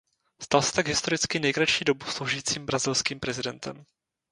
[0.41, 3.85] Stal se tak historicky nejkratší dobu sloužícím brazilským prezidentem.